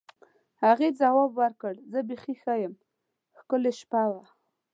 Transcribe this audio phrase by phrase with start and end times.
[0.63, 2.73] هغې ځواب ورکړ: زه بیخي ښه یم،
[3.39, 4.23] ښکلې شپه وه.